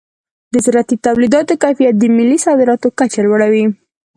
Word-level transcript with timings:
د 0.53 0.55
زراعتي 0.65 0.95
تولیداتو 1.05 1.53
کیفیت 1.63 1.93
د 1.97 2.03
ملي 2.17 2.37
صادراتو 2.45 2.87
کچه 2.99 3.19
لوړوي. 3.25 3.65